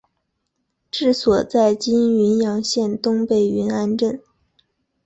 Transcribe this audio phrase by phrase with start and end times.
[0.89, 4.19] 治所在今云阳县东北云安镇。